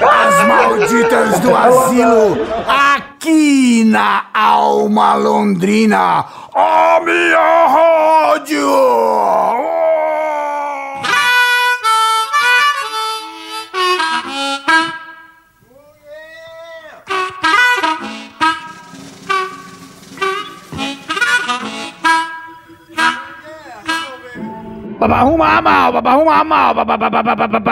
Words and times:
As 0.00 0.46
malditas 0.46 1.40
do 1.40 1.54
asilo, 1.54 2.38
aqui 2.66 3.84
na 3.84 4.24
Alma 4.32 5.14
Londrina, 5.14 6.24
a 6.54 7.00
minha 7.04 7.66
rádio! 7.66 9.39
Arruma 25.00 25.62
mal, 25.62 25.96
arruma 25.96 26.44
mal, 26.44 26.74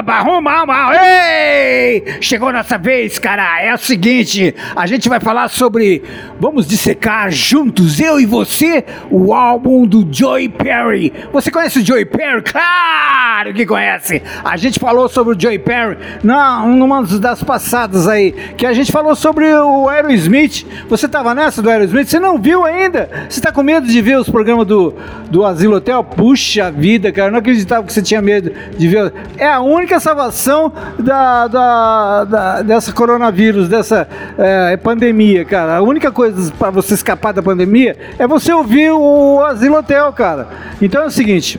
arruma 0.06 0.66
mal. 0.66 0.92
Ei! 0.94 2.02
Chegou 2.20 2.50
nossa 2.52 2.78
vez, 2.78 3.18
cara. 3.18 3.60
É 3.60 3.74
o 3.74 3.78
seguinte, 3.78 4.54
a 4.74 4.86
gente 4.86 5.08
vai 5.08 5.20
falar 5.20 5.48
sobre. 5.48 6.02
Vamos 6.40 6.66
dissecar 6.66 7.30
juntos, 7.30 8.00
eu 8.00 8.18
e 8.18 8.24
você, 8.24 8.84
o 9.10 9.34
álbum 9.34 9.86
do 9.86 10.08
Joey 10.10 10.48
Perry. 10.48 11.12
Você 11.32 11.50
conhece 11.50 11.80
o 11.80 11.84
Joey 11.84 12.06
Perry? 12.06 12.42
Claro 12.42 13.52
que 13.52 13.66
conhece. 13.66 14.22
A 14.44 14.56
gente 14.56 14.80
falou 14.80 15.08
sobre 15.08 15.36
o 15.36 15.40
Joey 15.40 15.58
Perry 15.58 15.98
não, 16.24 16.74
numa 16.74 17.02
das 17.02 17.42
passadas 17.42 18.08
aí, 18.08 18.32
que 18.56 18.66
a 18.66 18.72
gente 18.72 18.90
falou 18.90 19.14
sobre 19.14 19.52
o 19.52 19.88
Aerosmith. 19.88 20.66
Você 20.88 21.06
tava 21.06 21.34
nessa 21.34 21.60
do 21.60 21.70
Aerosmith? 21.70 22.08
Você 22.08 22.18
não 22.18 22.38
viu 22.38 22.64
ainda? 22.64 23.08
Você 23.28 23.40
tá 23.40 23.52
com 23.52 23.62
medo 23.62 23.86
de 23.86 24.00
ver 24.00 24.18
os 24.18 24.28
programas 24.28 24.66
do, 24.66 24.94
do 25.30 25.44
Asilo 25.44 25.76
Hotel? 25.76 26.02
Puxa 26.02 26.70
vida, 26.70 27.12
cara, 27.18 27.30
não 27.32 27.40
acreditava 27.40 27.84
que 27.84 27.92
você 27.92 28.00
tinha 28.00 28.22
medo 28.22 28.52
de 28.76 28.88
ver. 28.88 29.12
É 29.36 29.48
a 29.48 29.60
única 29.60 29.98
salvação 29.98 30.72
da, 30.98 31.48
da, 31.48 32.24
da 32.24 32.62
dessa 32.62 32.92
coronavírus, 32.92 33.68
dessa 33.68 34.06
é, 34.38 34.76
pandemia, 34.76 35.44
cara. 35.44 35.76
A 35.76 35.82
única 35.82 36.12
coisa 36.12 36.52
para 36.52 36.70
você 36.70 36.94
escapar 36.94 37.32
da 37.32 37.42
pandemia 37.42 37.96
é 38.18 38.26
você 38.26 38.52
ouvir 38.52 38.92
o 38.92 39.42
Asilo 39.44 39.76
Hotel, 39.76 40.12
cara. 40.12 40.46
Então 40.80 41.02
é 41.02 41.06
o 41.06 41.10
seguinte. 41.10 41.58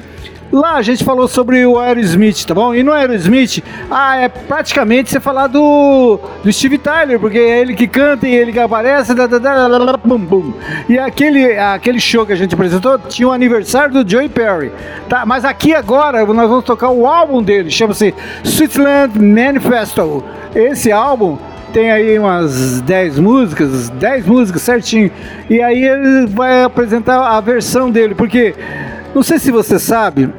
Lá 0.51 0.75
a 0.75 0.81
gente 0.81 1.03
falou 1.03 1.27
sobre 1.27 1.63
o 1.65 1.77
Aerosmith, 1.77 2.43
tá 2.45 2.55
bom? 2.55 2.73
E 2.73 2.81
no 2.81 2.91
Aerosmith, 2.91 3.63
ah, 3.89 4.17
é 4.17 4.27
praticamente 4.27 5.11
você 5.11 5.19
falar 5.19 5.45
do, 5.47 6.19
do 6.43 6.51
Steve 6.51 6.79
Tyler, 6.79 7.19
porque 7.19 7.37
é 7.37 7.59
ele 7.59 7.75
que 7.75 7.87
canta 7.87 8.27
e 8.27 8.33
ele 8.33 8.51
que 8.51 8.59
aparece, 8.59 9.13
da, 9.13 9.27
da, 9.27 9.37
da, 9.37 9.97
bum, 9.97 10.17
bum. 10.17 10.53
E 10.87 10.97
aquele, 10.97 11.55
aquele 11.57 11.99
show 11.99 12.25
que 12.25 12.33
a 12.33 12.35
gente 12.35 12.55
apresentou 12.55 12.97
tinha 12.97 13.27
o 13.27 13.31
aniversário 13.31 14.03
do 14.03 14.09
Joey 14.09 14.27
Perry, 14.27 14.71
tá? 15.07 15.23
Mas 15.23 15.45
aqui 15.45 15.75
agora 15.75 16.25
nós 16.25 16.49
vamos 16.49 16.65
tocar 16.65 16.89
o 16.89 17.05
álbum 17.05 17.43
dele, 17.43 17.69
chama-se 17.69 18.13
Switzerland 18.43 19.19
Manifesto. 19.19 20.23
Esse 20.55 20.91
álbum 20.91 21.37
tem 21.71 21.91
aí 21.91 22.17
umas 22.17 22.81
10 22.81 23.19
músicas, 23.19 23.89
10 23.89 24.25
músicas 24.25 24.61
certinho. 24.63 25.11
E 25.47 25.61
aí 25.61 25.83
ele 25.83 26.25
vai 26.25 26.63
apresentar 26.63 27.19
a 27.19 27.39
versão 27.39 27.91
dele, 27.91 28.15
porque 28.15 28.55
não 29.13 29.23
sei 29.23 29.39
se 29.39 29.51
você 29.51 29.79
sabe, 29.79 30.29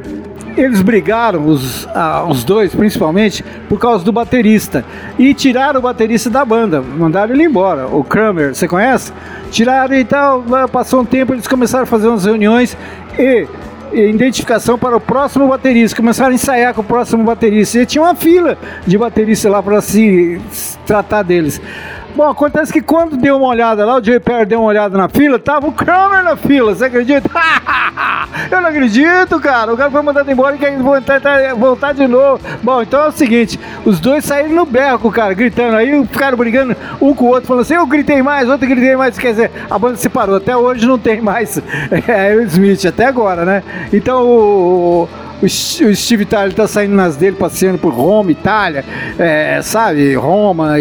eles 0.56 0.82
brigaram, 0.82 1.46
os, 1.46 1.86
ah, 1.94 2.24
os 2.28 2.44
dois 2.44 2.74
principalmente, 2.74 3.44
por 3.68 3.78
causa 3.78 4.04
do 4.04 4.12
baterista. 4.12 4.84
E 5.18 5.32
tiraram 5.34 5.78
o 5.78 5.82
baterista 5.82 6.28
da 6.28 6.44
banda, 6.44 6.80
mandaram 6.80 7.34
ele 7.34 7.44
embora. 7.44 7.86
O 7.86 8.02
Kramer, 8.04 8.54
você 8.54 8.68
conhece? 8.68 9.12
Tiraram 9.50 9.94
e 9.96 10.04
tal, 10.04 10.44
passou 10.70 11.00
um 11.00 11.04
tempo, 11.04 11.34
eles 11.34 11.46
começaram 11.46 11.84
a 11.84 11.86
fazer 11.86 12.08
umas 12.08 12.24
reuniões 12.24 12.76
e 13.18 13.46
identificação 13.92 14.78
para 14.78 14.96
o 14.96 15.00
próximo 15.00 15.48
baterista. 15.48 15.96
Começaram 15.96 16.30
a 16.30 16.34
ensaiar 16.34 16.74
com 16.74 16.80
o 16.80 16.84
próximo 16.84 17.24
baterista. 17.24 17.78
E 17.78 17.86
tinha 17.86 18.02
uma 18.02 18.14
fila 18.14 18.56
de 18.86 18.96
bateristas 18.96 19.50
lá 19.50 19.62
para 19.62 19.80
se 19.80 20.40
tratar 20.86 21.22
deles. 21.22 21.60
Bom, 22.14 22.28
acontece 22.28 22.72
que 22.72 22.80
quando 22.80 23.16
deu 23.16 23.36
uma 23.36 23.48
olhada 23.48 23.84
lá, 23.84 23.96
o 23.96 24.02
Jay 24.02 24.18
Perry 24.18 24.44
deu 24.44 24.60
uma 24.60 24.68
olhada 24.68 24.96
na 24.98 25.08
fila, 25.08 25.38
tava 25.38 25.68
o 25.68 25.72
Kramer 25.72 26.24
na 26.24 26.36
fila, 26.36 26.74
você 26.74 26.86
acredita? 26.86 27.30
Eu 28.50 28.60
não 28.60 28.68
acredito, 28.68 29.38
cara. 29.40 29.72
O 29.72 29.76
cara 29.76 29.90
foi 29.90 30.02
mandado 30.02 30.30
embora 30.30 30.56
e 30.56 30.58
quer 30.58 30.76
voltar, 30.78 31.20
voltar 31.54 31.92
de 31.92 32.06
novo. 32.06 32.40
Bom, 32.62 32.82
então 32.82 33.04
é 33.04 33.08
o 33.08 33.12
seguinte: 33.12 33.58
os 33.84 34.00
dois 34.00 34.24
saíram 34.24 34.54
no 34.54 34.64
berro, 34.66 35.10
cara, 35.10 35.34
gritando. 35.34 35.76
Aí 35.76 36.06
ficaram 36.06 36.36
brigando 36.36 36.76
um 37.00 37.14
com 37.14 37.26
o 37.26 37.28
outro, 37.28 37.46
falando 37.46 37.62
assim: 37.62 37.74
eu 37.74 37.86
gritei 37.86 38.22
mais, 38.22 38.48
outro 38.48 38.68
gritei 38.68 38.96
mais. 38.96 39.18
Quer 39.18 39.30
dizer, 39.30 39.50
a 39.70 39.78
banda 39.78 39.96
se 39.96 40.08
parou. 40.08 40.36
Até 40.36 40.56
hoje 40.56 40.86
não 40.86 40.98
tem 40.98 41.20
mais 41.20 41.60
é, 42.08 42.34
Smith, 42.44 42.84
até 42.86 43.06
agora, 43.06 43.44
né? 43.44 43.62
Então 43.92 44.24
o 44.24 45.08
o 45.42 45.94
Steve 45.94 46.24
Tyler 46.24 46.52
tá 46.52 46.66
saindo 46.66 46.94
nas 46.94 47.16
dele, 47.16 47.36
passeando 47.36 47.78
por 47.78 47.92
Roma, 47.92 48.30
Itália, 48.30 48.84
é, 49.18 49.60
sabe? 49.62 50.14
Roma, 50.14 50.76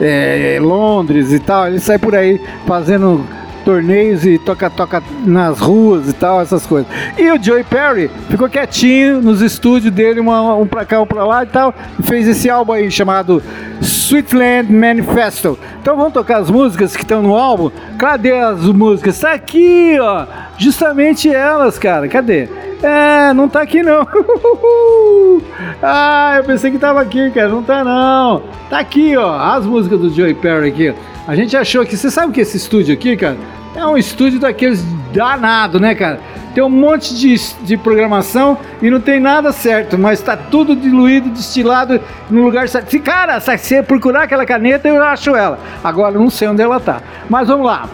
é, 0.00 0.58
Londres 0.60 1.32
e 1.32 1.38
tal. 1.38 1.66
Ele 1.68 1.80
sai 1.80 1.98
por 1.98 2.14
aí 2.14 2.40
fazendo 2.66 3.26
torneios 3.66 4.24
e 4.24 4.38
toca-toca 4.38 5.02
nas 5.26 5.58
ruas 5.58 6.08
e 6.08 6.12
tal, 6.12 6.40
essas 6.40 6.64
coisas. 6.64 6.86
E 7.18 7.28
o 7.32 7.42
Joey 7.42 7.64
Perry 7.64 8.08
ficou 8.30 8.48
quietinho 8.48 9.20
nos 9.20 9.42
estúdios 9.42 9.92
dele, 9.92 10.20
uma, 10.20 10.54
um 10.54 10.64
pra 10.64 10.84
cá, 10.84 11.02
um 11.02 11.06
pra 11.06 11.24
lá 11.24 11.42
e 11.42 11.46
tal, 11.46 11.74
e 11.98 12.02
fez 12.04 12.28
esse 12.28 12.48
álbum 12.48 12.74
aí 12.74 12.88
chamado 12.92 13.42
Sweetland 13.82 14.72
Manifesto. 14.72 15.58
Então 15.82 15.96
vamos 15.96 16.12
tocar 16.12 16.38
as 16.38 16.48
músicas 16.48 16.94
que 16.94 17.02
estão 17.02 17.20
no 17.20 17.34
álbum? 17.34 17.72
Cadê 17.98 18.38
as 18.38 18.60
músicas? 18.66 19.18
Tá 19.18 19.32
aqui, 19.32 19.98
ó, 20.00 20.26
justamente 20.56 21.28
elas, 21.28 21.76
cara, 21.76 22.06
cadê? 22.06 22.48
É, 22.80 23.32
não 23.32 23.48
tá 23.48 23.62
aqui 23.62 23.82
não. 23.82 24.06
ah, 25.82 26.34
eu 26.36 26.44
pensei 26.44 26.70
que 26.70 26.78
tava 26.78 27.00
aqui, 27.00 27.30
cara. 27.30 27.48
Não 27.48 27.62
tá 27.62 27.82
não. 27.82 28.42
Tá 28.68 28.78
aqui, 28.78 29.16
ó. 29.16 29.34
As 29.34 29.64
músicas 29.64 29.98
do 29.98 30.10
Joey 30.10 30.34
Perry 30.34 30.68
aqui. 30.68 30.94
A 31.26 31.34
gente 31.34 31.56
achou 31.56 31.84
que. 31.84 31.96
Você 31.96 32.10
sabe 32.10 32.32
que 32.32 32.40
esse 32.40 32.56
estúdio 32.58 32.94
aqui, 32.94 33.16
cara? 33.16 33.36
É 33.76 33.86
um 33.86 33.98
estúdio 33.98 34.40
daqueles 34.40 34.82
danado, 35.12 35.78
né, 35.78 35.94
cara? 35.94 36.18
Tem 36.54 36.64
um 36.64 36.70
monte 36.70 37.14
de, 37.14 37.36
de 37.62 37.76
programação 37.76 38.56
e 38.80 38.88
não 38.88 38.98
tem 38.98 39.20
nada 39.20 39.52
certo, 39.52 39.98
mas 39.98 40.22
tá 40.22 40.34
tudo 40.34 40.74
diluído, 40.74 41.28
destilado 41.28 42.00
no 42.30 42.42
lugar 42.42 42.66
certo. 42.70 42.90
Se, 42.90 42.98
cara, 42.98 43.38
se 43.38 43.58
você 43.58 43.82
procurar 43.82 44.22
aquela 44.22 44.46
caneta, 44.46 44.88
eu 44.88 45.02
acho 45.02 45.36
ela. 45.36 45.58
Agora, 45.84 46.18
não 46.18 46.30
sei 46.30 46.48
onde 46.48 46.62
ela 46.62 46.80
tá. 46.80 47.02
Mas 47.28 47.48
vamos 47.48 47.66
lá. 47.66 47.86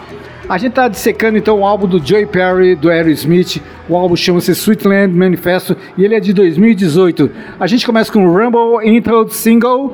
A 0.47 0.57
gente 0.57 0.71
tá 0.71 0.87
dissecando 0.87 1.37
então 1.37 1.59
o 1.59 1.65
álbum 1.65 1.85
do 1.85 1.99
Joey 2.05 2.25
Perry, 2.25 2.75
do 2.75 2.89
Aerosmith. 2.89 3.61
O 3.89 3.97
álbum 3.97 4.15
chama-se 4.15 4.51
Sweetland 4.51 5.13
Manifesto 5.13 5.75
e 5.97 6.05
ele 6.05 6.15
é 6.15 6.21
de 6.21 6.31
2018. 6.31 7.29
A 7.59 7.67
gente 7.67 7.85
começa 7.85 8.09
com 8.09 8.25
Rumble 8.25 8.87
Intro 8.89 9.27
Single, 9.27 9.93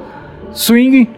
Swing 0.52 1.10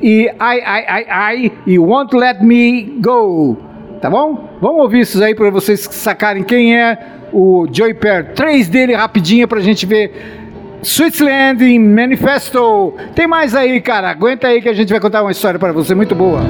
e 0.00 0.26
I, 0.26 0.30
I, 0.30 1.36
I, 1.40 1.46
I 1.46 1.52
e 1.66 1.78
Won't 1.80 2.16
Let 2.16 2.40
Me 2.40 2.94
Go. 3.00 3.69
Tá 4.00 4.08
bom? 4.08 4.48
Vamos 4.60 4.80
ouvir 4.80 5.00
isso 5.00 5.22
aí 5.22 5.34
para 5.34 5.50
vocês 5.50 5.80
sacarem 5.80 6.42
quem 6.42 6.78
é 6.78 6.98
o 7.32 7.66
Joey 7.70 7.94
Perry. 7.94 8.28
Três 8.34 8.68
dele 8.68 8.94
rapidinho 8.94 9.46
pra 9.46 9.60
gente 9.60 9.84
ver. 9.84 10.38
Switzerland 10.82 11.78
Manifesto. 11.78 12.94
Tem 13.14 13.26
mais 13.26 13.54
aí, 13.54 13.80
cara. 13.80 14.10
Aguenta 14.10 14.48
aí 14.48 14.62
que 14.62 14.68
a 14.68 14.72
gente 14.72 14.88
vai 14.90 15.00
contar 15.00 15.22
uma 15.22 15.30
história 15.30 15.58
para 15.60 15.72
você 15.72 15.94
muito 15.94 16.14
boa. 16.14 16.40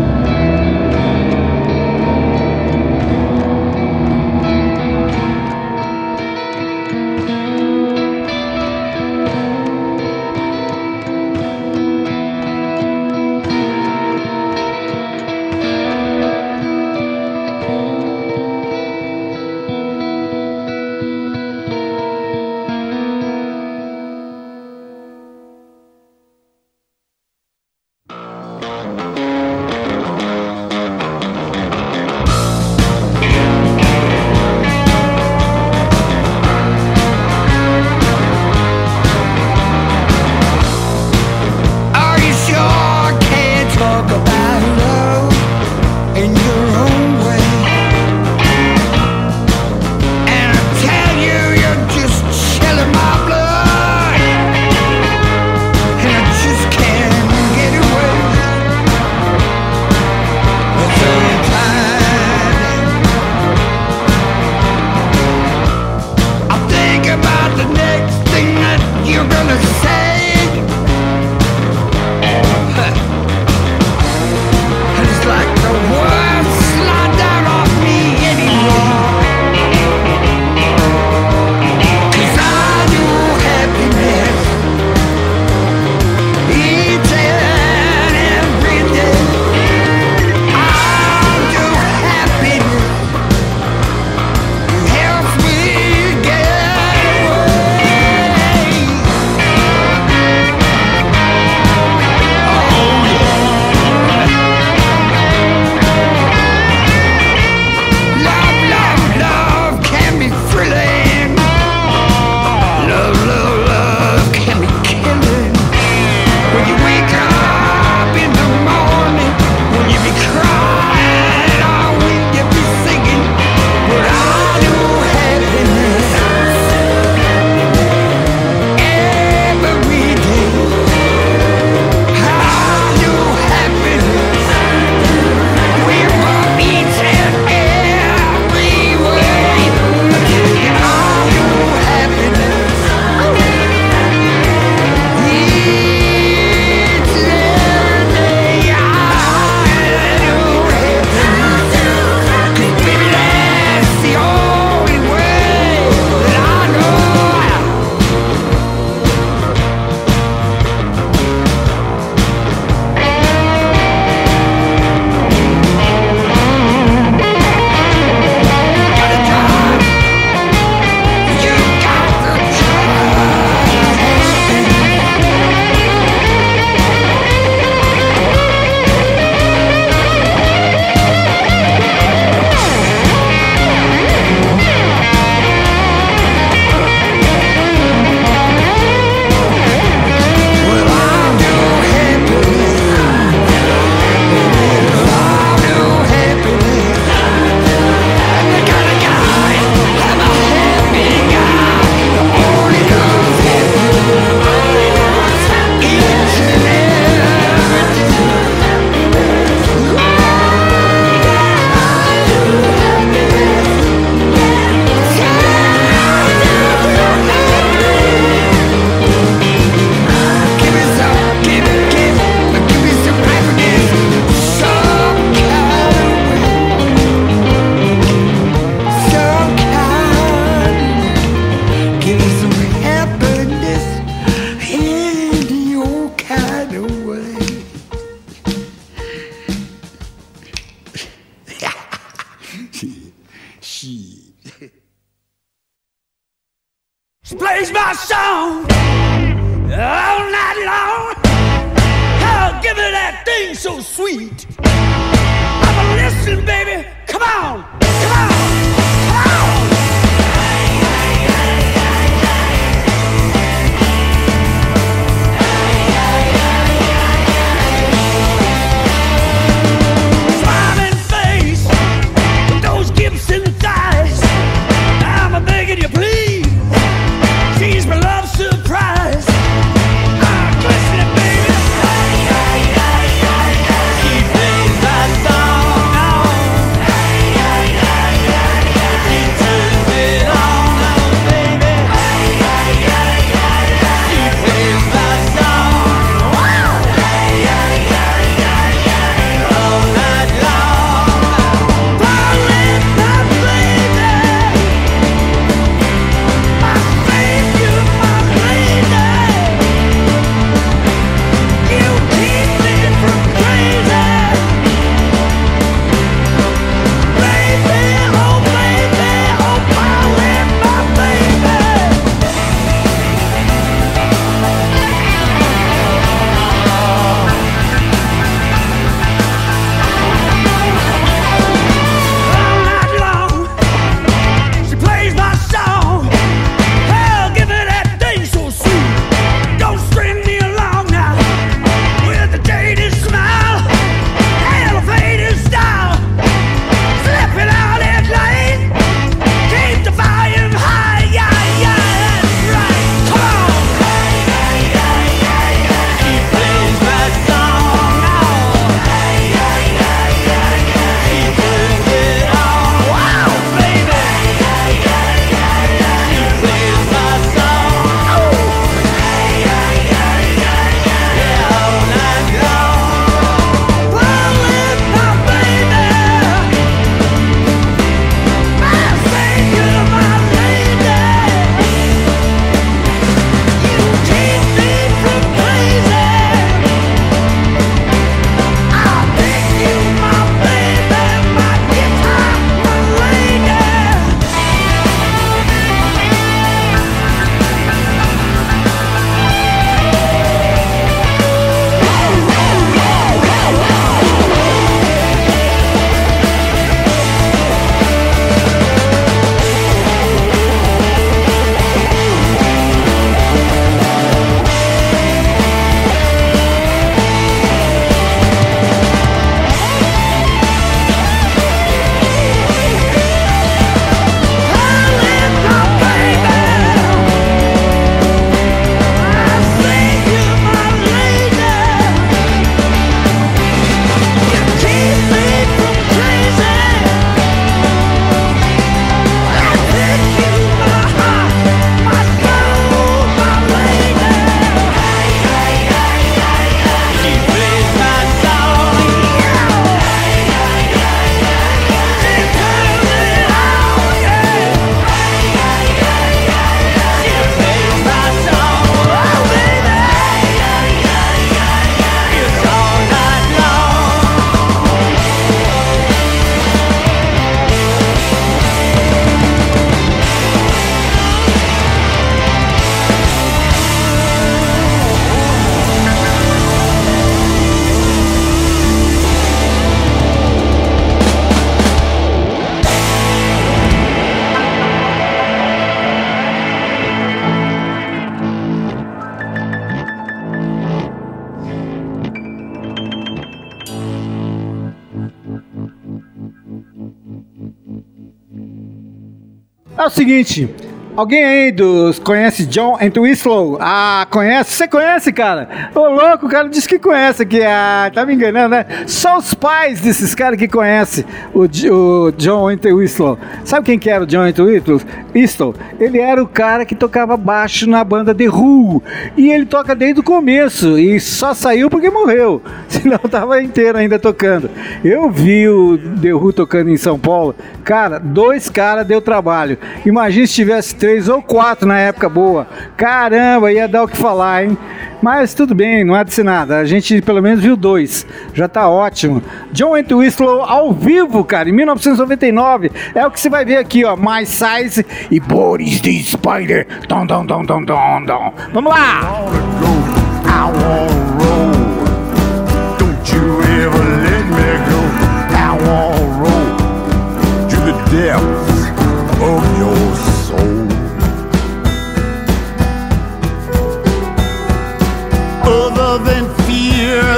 Seguinte, 500.11 500.70
Alguém 500.97 501.25
aí 501.25 501.53
dos 501.53 501.99
conhece 501.99 502.45
John 502.47 502.77
Entwistle? 502.81 503.57
Ah, 503.61 504.07
conhece? 504.11 504.57
Você 504.57 504.67
conhece, 504.67 505.13
cara? 505.13 505.49
Ô 505.75 505.89
louco, 505.89 506.27
o 506.27 506.29
cara 506.29 506.49
disse 506.49 506.69
que 506.69 506.79
conhece 506.79 507.23
aqui. 507.23 507.43
Ah, 507.43 507.91
tá 507.95 508.05
me 508.05 508.15
enganando, 508.15 508.51
né? 508.51 508.67
Só 508.87 509.17
os 509.17 509.33
pais 509.33 509.81
desses 509.81 510.15
caras 510.15 510.39
que 510.39 510.49
conhecem 510.49 511.05
o, 511.33 511.43
o 511.73 512.13
John 512.13 512.51
Entwistle. 512.51 513.19
Sabe 513.45 513.67
quem 513.67 513.79
que 513.79 513.89
era 513.89 514.03
o 514.03 514.07
John 514.07 514.27
Entwistle? 514.27 515.55
Ele 515.79 515.99
era 515.99 516.23
o 516.23 516.27
cara 516.27 516.65
que 516.65 516.75
tocava 516.75 517.17
baixo 517.17 517.69
na 517.69 517.85
banda 517.85 518.15
The 518.15 518.29
Who. 518.29 518.83
E 519.17 519.31
ele 519.31 519.47
toca 519.47 519.75
desde 519.75 520.01
o 520.01 520.05
começo 520.05 520.79
e 520.79 520.99
só 520.99 521.33
saiu 521.33 521.71
porque 521.71 521.89
morreu. 521.89 522.43
Senão 522.69 522.99
tava 522.99 523.41
inteiro 523.41 523.79
ainda 523.79 523.99
tocando. 523.99 524.51
Eu 524.85 525.09
vi 525.09 525.49
o 525.49 525.79
The 526.03 526.13
Who 526.15 526.33
tocando 526.33 526.69
em 526.69 526.77
São 526.77 526.99
Paulo. 526.99 527.35
Cara, 527.63 527.99
dois 527.99 528.51
caras 528.51 528.87
deu 528.87 529.01
trabalho. 529.01 529.57
Imagina 529.87 530.27
se 530.27 530.35
tivesse 530.35 530.75
três 530.81 531.11
ou 531.11 531.21
quatro 531.23 531.69
na 531.69 531.79
época 531.79 532.09
boa. 532.09 532.47
Caramba, 532.75 533.53
ia 533.53 533.69
dar 533.69 533.85
o 533.85 533.89
que 533.89 533.99
falar, 533.99 534.45
hein? 534.45 534.57
Mas 535.03 535.35
tudo 535.35 535.55
bem, 535.55 535.85
não 535.85 535.95
é 535.95 536.03
de 536.03 536.23
nada. 536.23 536.59
A 536.59 536.65
gente 536.65 537.03
pelo 537.03 537.23
menos 537.23 537.43
viu 537.43 537.55
dois. 537.55 538.07
Já 538.33 538.49
tá 538.49 538.69
ótimo. 538.69 539.23
John 539.53 539.77
Entwistle 539.77 540.43
ao 540.43 540.73
vivo, 540.73 541.23
cara, 541.23 541.51
em 541.51 541.53
1999. 541.53 542.73
É 542.95 543.07
o 543.07 543.11
que 543.11 543.21
você 543.21 543.29
vai 543.29 543.45
ver 543.45 543.59
aqui, 543.59 543.85
ó. 543.85 543.95
My 543.95 544.25
Size 544.25 544.85
e 545.11 545.21
Boris 545.21 545.81
the 545.83 545.93
Spider. 546.03 546.67
Dom, 546.89 547.05
dom, 547.05 547.27
dom, 547.27 547.45
dom, 547.45 547.63
dom, 547.63 548.05
dom. 548.05 548.33
Vamos 548.53 548.73
lá! 548.73 549.01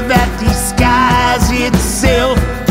That 0.08 0.28
disguise 0.40 1.50
itself 1.52 2.61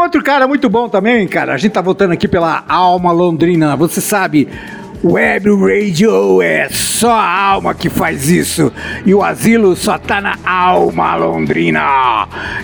outro 0.00 0.22
cara 0.22 0.46
muito 0.46 0.68
bom 0.68 0.88
também, 0.88 1.26
cara. 1.26 1.54
A 1.54 1.56
gente 1.56 1.72
tá 1.72 1.80
voltando 1.80 2.12
aqui 2.12 2.26
pela 2.28 2.64
Alma 2.68 3.12
Londrina. 3.12 3.76
Você 3.76 4.00
sabe, 4.00 4.48
Web 5.04 5.48
Radio 5.50 6.42
é 6.42 6.68
só 6.70 7.12
a 7.12 7.30
alma 7.52 7.72
que 7.72 7.88
faz 7.88 8.28
isso. 8.28 8.72
E 9.06 9.14
o 9.14 9.22
asilo 9.22 9.76
só 9.76 9.96
tá 9.96 10.20
na 10.20 10.36
Alma 10.44 11.14
Londrina. 11.14 11.80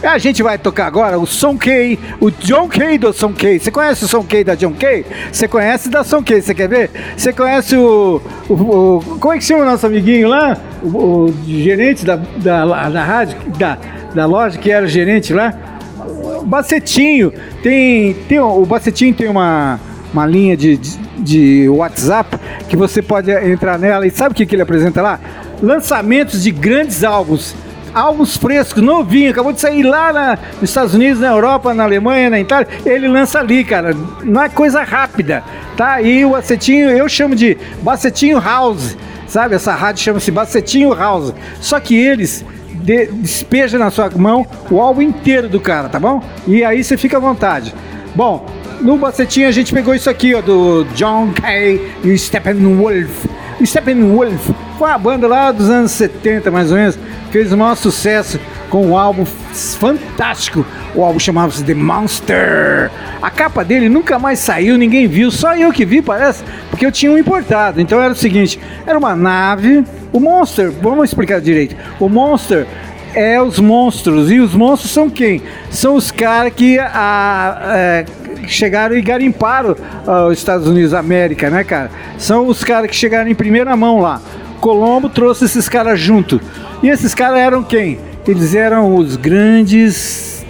A 0.03 0.19
gente 0.19 0.43
vai 0.43 0.59
tocar 0.59 0.87
agora 0.87 1.17
o 1.19 1.27
Som 1.27 1.57
K, 1.57 1.97
o 2.21 2.31
John 2.33 2.69
Kay 2.69 2.99
do 2.99 3.13
Som 3.13 3.33
K. 3.33 3.59
Você 3.61 3.71
conhece 3.71 4.05
o 4.05 4.09
Som 4.09 4.25
K 4.25 4.43
da 4.43 4.55
John 4.57 4.73
Kay? 4.73 5.07
Você 5.31 5.47
conhece 5.47 5.89
da 5.89 6.03
Som 6.03 6.23
K, 6.23 6.43
você 6.43 6.53
quer 6.55 6.69
ver? 6.69 6.91
Você 7.17 7.33
conhece 7.33 7.77
o, 7.77 8.21
o, 8.49 8.53
o- 8.55 9.19
Como 9.21 9.33
é 9.33 9.39
que 9.39 9.45
chama 9.45 9.63
o 9.63 9.67
nosso 9.67 9.87
amiguinho 9.87 10.29
lá? 10.29 10.57
O, 10.83 11.27
o 11.27 11.35
gerente 11.47 12.05
da, 12.05 12.17
da, 12.17 12.89
da 12.89 13.05
rádio, 13.05 13.39
da, 13.57 13.79
da 14.13 14.27
loja, 14.27 14.59
que 14.59 14.71
era 14.73 14.85
o 14.85 14.89
gerente 14.89 15.33
lá? 15.33 15.55
Bacetinho 16.45 17.33
tem, 17.63 18.15
tem 18.29 18.39
o 18.39 18.65
Bacetinho 18.65 19.15
tem 19.15 19.29
uma, 19.29 19.81
uma 20.13 20.27
linha 20.27 20.57
de, 20.57 20.77
de, 20.77 20.99
de 21.19 21.69
WhatsApp 21.69 22.39
que 22.69 22.77
você 22.77 23.03
pode 23.03 23.31
entrar 23.31 23.79
nela 23.79 24.07
e 24.07 24.11
sabe 24.11 24.33
o 24.33 24.35
que, 24.35 24.47
que 24.47 24.55
ele 24.55 24.63
apresenta 24.63 25.03
lá? 25.03 25.21
Lançamentos 25.63 26.43
de 26.43 26.51
grandes 26.51 27.03
álbuns. 27.05 27.55
álbuns 27.95 28.37
frescos, 28.37 28.83
novinho, 28.83 29.31
acabou 29.31 29.53
de 29.53 29.61
sair 29.61 29.83
lá 29.83 30.13
na, 30.13 30.39
nos 30.61 30.71
Estados 30.71 30.95
Unidos, 30.95 31.21
na 31.21 31.29
Europa, 31.29 31.73
na 31.73 31.85
Alemanha, 31.85 32.29
na 32.29 32.41
Itália, 32.41 32.69
ele 32.85 33.07
lança 33.09 33.39
ali, 33.39 33.65
cara. 33.65 33.95
Não 34.23 34.43
é 34.43 34.49
coisa 34.49 34.83
rápida, 34.83 35.45
tá? 35.77 36.03
E 36.03 36.25
o 36.25 36.31
bacetinho, 36.31 36.91
eu 36.91 37.09
chamo 37.09 37.35
de 37.37 37.57
bacetinho 37.83 38.39
house, 38.41 38.97
sabe? 39.27 39.55
Essa 39.55 39.75
rádio 39.75 40.03
chama-se 40.03 40.31
bacetinho 40.31 40.93
house. 40.93 41.33
Só 41.61 41.79
que 41.79 41.97
eles 41.97 42.45
de, 42.85 43.07
despeja 43.07 43.79
na 43.79 43.91
sua 43.91 44.11
mão 44.11 44.47
o 44.71 44.81
álbum 44.81 45.01
inteiro 45.01 45.49
do 45.49 45.59
cara, 45.59 45.89
tá 45.89 45.99
bom? 45.99 46.23
E 46.47 46.63
aí 46.63 46.85
você 46.85 46.97
fica 46.97 47.17
à 47.17 47.21
vontade. 47.21 47.75
Bom, 48.15 48.47
no 48.81 48.99
bacetinho 48.99 49.49
a 49.49 49.51
gente 49.51 49.73
pegou 49.73 49.95
isso 49.95 50.11
aqui, 50.11 50.35
ó, 50.35 50.43
do 50.43 50.85
John 50.95 51.33
Kay 51.33 51.81
e 52.05 52.17
Steppenwolf. 52.19 53.27
O 53.59 53.67
Steppenwolf 53.67 54.51
foi 54.79 54.89
uma 54.89 54.99
banda 54.99 55.27
lá 55.27 55.51
dos 55.51 55.71
anos 55.71 55.93
70, 55.93 56.51
mais 56.51 56.71
ou 56.71 56.77
menos, 56.77 56.99
fez 57.31 57.53
o 57.53 57.57
maior 57.57 57.75
sucesso 57.75 58.39
com 58.75 58.89
um 58.89 58.99
álbum 58.99 59.25
fantástico. 59.25 60.67
O 60.97 61.05
álbum 61.05 61.21
chamava-se 61.21 61.63
The 61.63 61.75
Monster. 61.75 62.91
A 63.23 63.31
capa 63.31 63.65
dele 63.65 63.89
nunca 63.89 64.19
mais 64.19 64.41
saiu, 64.41 64.77
ninguém 64.77 65.07
viu, 65.07 65.31
só 65.31 65.55
eu 65.55 65.73
que 65.73 65.85
vi, 65.85 66.03
parece, 66.03 66.43
porque 66.71 66.85
eu 66.85 66.91
tinha 66.91 67.13
um 67.13 67.17
importado. 67.17 67.81
Então 67.81 68.03
era 68.03 68.13
o 68.13 68.17
seguinte: 68.17 68.59
era 68.85 68.99
uma 68.99 69.15
nave. 69.15 69.85
O 70.13 70.19
Monster, 70.19 70.73
vamos 70.73 71.11
explicar 71.11 71.41
direito. 71.41 71.77
O 72.01 72.09
Monster 72.09 72.67
é 73.15 73.41
os 73.41 73.61
monstros. 73.61 74.29
E 74.33 74.41
os 74.41 74.53
monstros 74.55 74.91
são 74.91 75.09
quem? 75.09 75.41
São 75.71 75.95
os 75.95 76.11
caras 76.11 76.53
que 76.53 76.77
a, 76.81 77.59
é, 77.77 78.05
chegaram 78.49 78.97
e 78.97 79.03
garimparam 79.03 79.77
uh, 80.05 80.31
os 80.33 80.39
Estados 80.39 80.67
Unidos 80.67 80.91
da 80.91 80.99
América, 80.99 81.49
né, 81.49 81.63
cara? 81.63 81.93
São 82.19 82.49
os 82.49 82.65
caras 82.65 82.91
que 82.91 82.97
chegaram 82.97 83.31
em 83.31 83.37
primeira 83.37 83.77
mão 83.77 84.01
lá. 84.01 84.21
Colombo 84.61 85.09
trouxe 85.09 85.45
esses 85.45 85.69
caras 85.69 86.01
junto. 86.01 86.41
E 86.83 86.89
esses 86.89 87.15
caras 87.15 87.39
eram 87.39 87.63
quem? 87.63 87.99
Eles 88.27 88.55
eram 88.55 88.97
os 88.97 89.17
grandes 89.17 90.45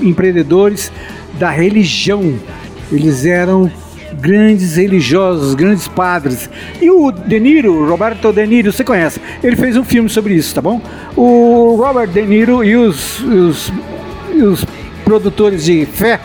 empreendedores 0.00 0.92
da 1.38 1.50
religião. 1.50 2.38
Eles 2.92 3.24
eram 3.24 3.70
grandes 4.20 4.76
religiosos, 4.76 5.54
grandes 5.54 5.88
padres. 5.88 6.48
E 6.80 6.90
o 6.90 7.10
De 7.10 7.40
Niro, 7.40 7.88
Roberto 7.88 8.32
De 8.32 8.46
Niro, 8.46 8.72
você 8.72 8.84
conhece? 8.84 9.20
Ele 9.42 9.56
fez 9.56 9.76
um 9.76 9.84
filme 9.84 10.08
sobre 10.08 10.34
isso, 10.34 10.54
tá 10.54 10.62
bom? 10.62 10.80
O 11.16 11.76
Robert 11.76 12.08
De 12.08 12.22
Niro 12.22 12.62
e 12.64 12.76
os, 12.76 13.20
os, 13.20 13.72
os 14.32 14.64
produtores 15.04 15.64
de 15.64 15.84
fé 15.86 16.20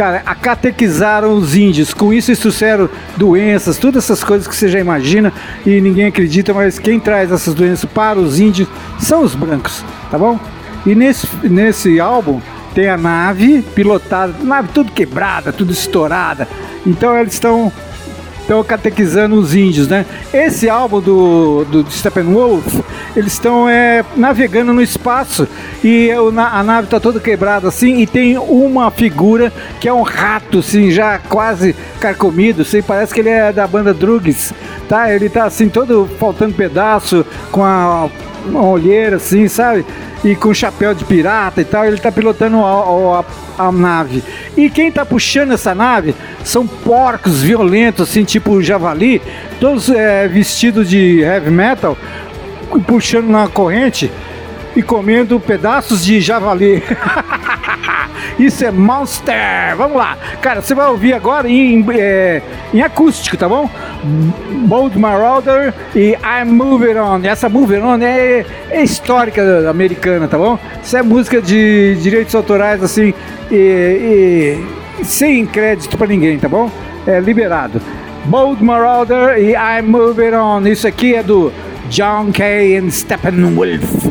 cara, 0.00 0.22
catequizaram 0.34 1.34
os 1.34 1.54
índios. 1.54 1.92
Com 1.92 2.10
isso, 2.10 2.30
eles 2.30 2.40
trouxeram 2.40 2.88
doenças, 3.18 3.76
todas 3.76 4.02
essas 4.02 4.24
coisas 4.24 4.48
que 4.48 4.56
você 4.56 4.66
já 4.66 4.80
imagina 4.80 5.30
e 5.66 5.78
ninguém 5.78 6.06
acredita, 6.06 6.54
mas 6.54 6.78
quem 6.78 6.98
traz 6.98 7.30
essas 7.30 7.52
doenças 7.52 7.84
para 7.84 8.18
os 8.18 8.40
índios 8.40 8.66
são 8.98 9.22
os 9.22 9.34
brancos, 9.34 9.84
tá 10.10 10.16
bom? 10.16 10.40
E 10.86 10.94
nesse, 10.94 11.28
nesse 11.42 12.00
álbum 12.00 12.40
tem 12.74 12.88
a 12.88 12.96
nave 12.96 13.60
pilotada, 13.74 14.32
nave 14.42 14.68
tudo 14.72 14.90
quebrada, 14.90 15.52
tudo 15.52 15.70
estourada. 15.70 16.48
Então 16.86 17.18
eles 17.18 17.34
estão 17.34 17.70
estão 18.50 18.64
catequizando 18.64 19.36
os 19.36 19.54
índios, 19.54 19.86
né? 19.86 20.04
Esse 20.34 20.68
álbum 20.68 21.00
do, 21.00 21.64
do 21.66 21.88
Steppenwolf, 21.88 22.80
eles 23.14 23.34
estão 23.34 23.68
é, 23.68 24.04
navegando 24.16 24.72
no 24.72 24.82
espaço 24.82 25.46
e 25.84 26.10
a 26.10 26.62
nave 26.64 26.86
está 26.88 26.98
toda 26.98 27.20
quebrada 27.20 27.68
assim 27.68 27.98
e 27.98 28.08
tem 28.08 28.36
uma 28.36 28.90
figura 28.90 29.52
que 29.78 29.88
é 29.88 29.92
um 29.92 30.02
rato, 30.02 30.58
assim, 30.58 30.90
já 30.90 31.16
quase 31.16 31.76
carcomido, 32.00 32.62
assim, 32.62 32.82
parece 32.82 33.14
que 33.14 33.20
ele 33.20 33.28
é 33.28 33.52
da 33.52 33.68
banda 33.68 33.94
Drugs, 33.94 34.52
tá? 34.88 35.14
Ele 35.14 35.28
tá 35.28 35.44
assim, 35.44 35.68
todo 35.68 36.10
faltando 36.18 36.52
pedaço, 36.54 37.24
com 37.52 37.62
a 37.62 38.10
uma 38.44 38.66
olheira 38.66 39.16
assim, 39.16 39.46
sabe? 39.48 39.84
E 40.22 40.36
com 40.36 40.52
chapéu 40.52 40.94
de 40.94 41.04
pirata 41.04 41.60
e 41.60 41.64
tal, 41.64 41.84
ele 41.86 41.96
tá 41.96 42.12
pilotando 42.12 42.58
a, 42.58 43.24
a, 43.58 43.66
a 43.66 43.72
nave. 43.72 44.22
E 44.56 44.68
quem 44.68 44.92
tá 44.92 45.04
puxando 45.04 45.52
essa 45.52 45.74
nave 45.74 46.14
são 46.44 46.66
porcos 46.66 47.42
violentos, 47.42 48.08
assim, 48.08 48.24
tipo 48.24 48.62
javali, 48.62 49.22
todos 49.58 49.88
é, 49.88 50.28
vestidos 50.28 50.88
de 50.90 51.20
heavy 51.20 51.50
metal, 51.50 51.96
puxando 52.86 53.28
na 53.28 53.48
corrente 53.48 54.10
e 54.76 54.82
comendo 54.82 55.40
pedaços 55.40 56.04
de 56.04 56.20
javali. 56.20 56.82
Isso 58.38 58.64
é 58.64 58.70
Monster! 58.70 59.76
Vamos 59.76 59.96
lá! 59.96 60.16
Cara, 60.40 60.62
você 60.62 60.74
vai 60.74 60.86
ouvir 60.88 61.12
agora 61.12 61.48
em, 61.48 61.84
é, 61.92 62.42
em 62.72 62.82
acústico, 62.82 63.36
tá 63.36 63.48
bom? 63.48 63.68
Bold 64.66 64.98
Marauder 64.98 65.74
e 65.94 66.16
I'm 66.24 66.52
Moving 66.52 66.96
On. 66.98 67.20
Essa 67.24 67.48
Moving 67.48 67.80
On 67.80 67.98
é, 68.02 68.44
é 68.70 68.82
histórica 68.82 69.68
americana, 69.68 70.26
tá 70.28 70.38
bom? 70.38 70.58
Isso 70.82 70.96
é 70.96 71.02
música 71.02 71.40
de 71.40 71.96
direitos 72.00 72.34
autorais, 72.34 72.82
assim, 72.82 73.12
e, 73.50 74.58
e 75.00 75.04
sem 75.04 75.46
crédito 75.46 75.96
para 75.96 76.06
ninguém, 76.06 76.38
tá 76.38 76.48
bom? 76.48 76.70
É 77.06 77.20
liberado. 77.20 77.80
Bold 78.26 78.62
Marauder 78.62 79.38
e 79.38 79.52
I'm 79.52 79.88
Moving 79.88 80.34
On. 80.34 80.66
Isso 80.66 80.86
aqui 80.86 81.14
é 81.14 81.22
do 81.22 81.52
John 81.88 82.30
Kay 82.32 82.76
and 82.78 82.90
Steppenwolf. 82.90 84.10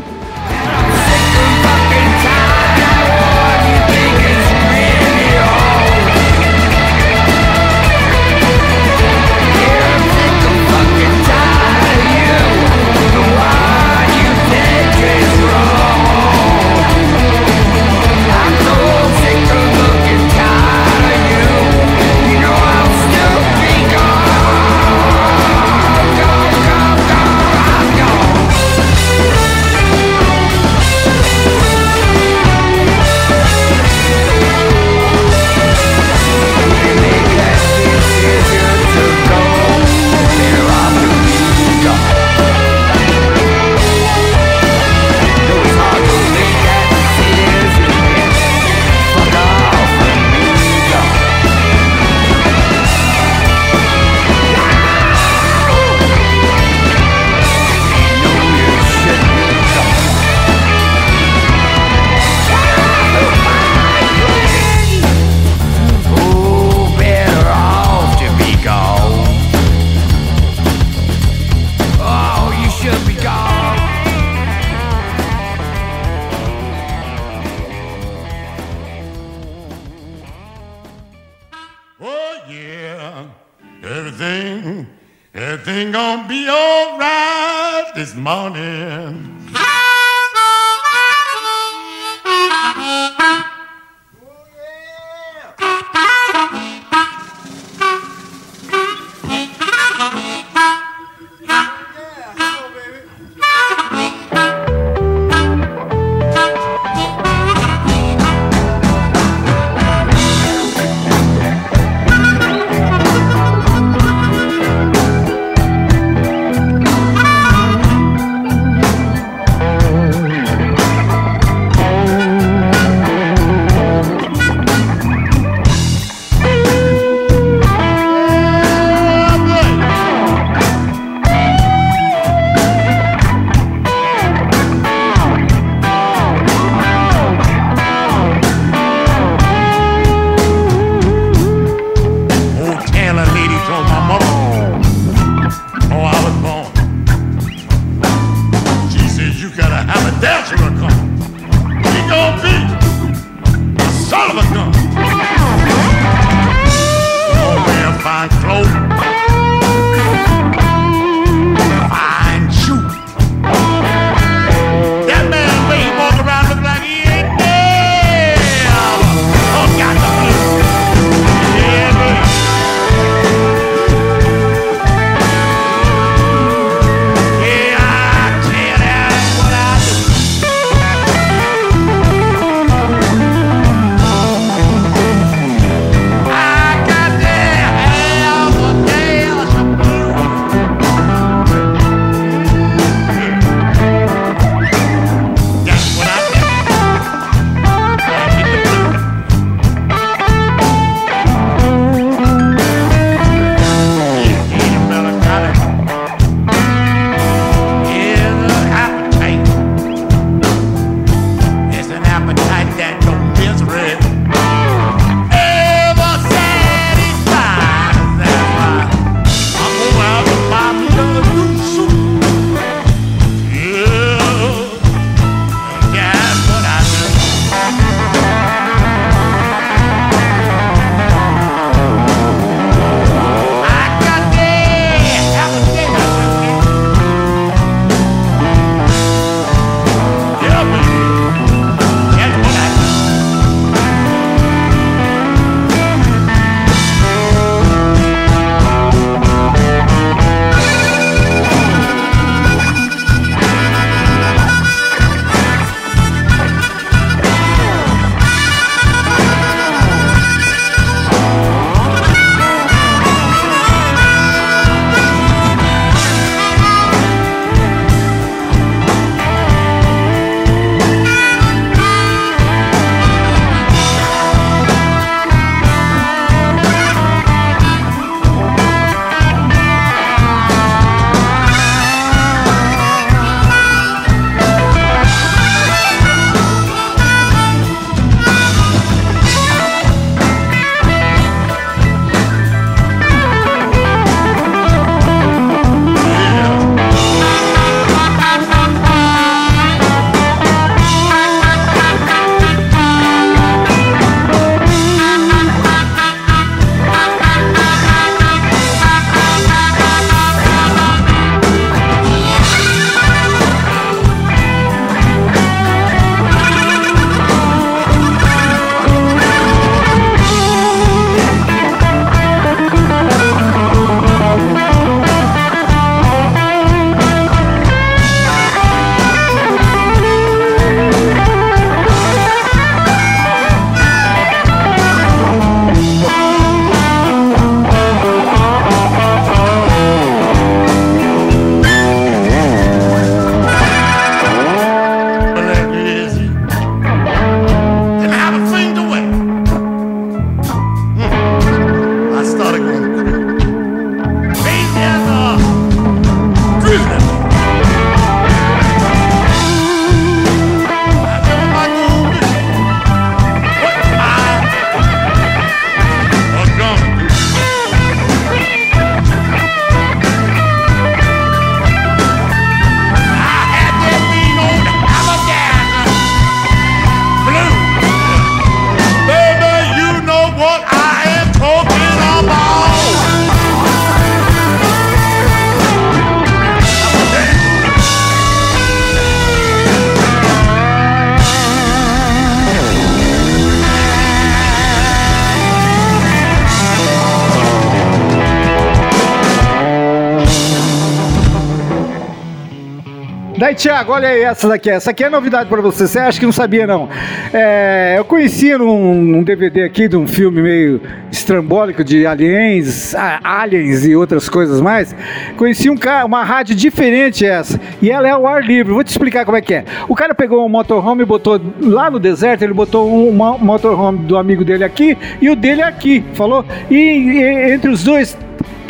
Daí, 403.40 403.54
Thiago, 403.54 403.92
olha 403.92 404.06
aí 404.06 404.22
essa 404.22 404.46
daqui. 404.46 404.68
Essa 404.68 404.90
aqui 404.90 405.02
é 405.02 405.08
novidade 405.08 405.48
pra 405.48 405.62
você. 405.62 405.86
Você 405.86 405.98
acha 405.98 406.20
que 406.20 406.26
não 406.26 406.32
sabia, 406.32 406.66
não? 406.66 406.90
É, 407.32 407.94
eu 407.96 408.04
conhecia 408.04 408.58
num, 408.58 409.22
DVD 409.22 409.62
aqui 409.62 409.88
de 409.88 409.96
um 409.96 410.06
filme 410.06 410.42
meio 410.42 410.78
estrambólico 411.10 411.82
de 411.82 412.06
aliens, 412.06 412.94
aliens 412.94 413.86
e 413.86 413.96
outras 413.96 414.28
coisas 414.28 414.60
mais. 414.60 414.94
Conheci 415.38 415.70
um 415.70 415.76
cara, 415.78 416.04
uma 416.04 416.22
rádio 416.22 416.54
diferente 416.54 417.24
essa. 417.24 417.58
E 417.80 417.90
ela 417.90 418.06
é 418.06 418.10
ao 418.10 418.26
ar 418.26 418.44
livre. 418.44 418.74
Vou 418.74 418.84
te 418.84 418.88
explicar 418.88 419.24
como 419.24 419.38
é 419.38 419.40
que 419.40 419.54
é. 419.54 419.64
O 419.88 419.94
cara 419.94 420.14
pegou 420.14 420.44
um 420.44 420.48
motorhome 420.50 421.02
e 421.02 421.06
botou 421.06 421.40
lá 421.62 421.90
no 421.90 421.98
deserto, 421.98 422.42
ele 422.42 422.52
botou 422.52 422.92
um, 422.92 423.08
um 423.08 423.38
motorhome 423.38 424.00
do 424.00 424.18
amigo 424.18 424.44
dele 424.44 424.64
aqui 424.64 424.98
e 425.18 425.30
o 425.30 425.34
dele 425.34 425.62
aqui. 425.62 426.04
Falou? 426.12 426.44
E, 426.70 426.74
e 426.74 427.52
entre 427.54 427.70
os 427.70 427.82
dois 427.82 428.14